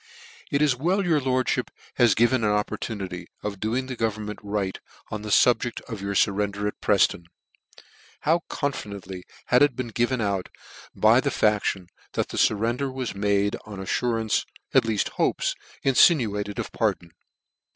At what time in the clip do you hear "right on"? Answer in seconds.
4.41-5.21